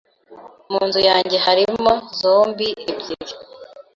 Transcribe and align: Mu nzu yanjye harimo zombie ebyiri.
Mu 0.71 0.79
nzu 0.87 0.99
yanjye 1.09 1.37
harimo 1.45 1.91
zombie 2.19 2.77
ebyiri. 2.91 3.33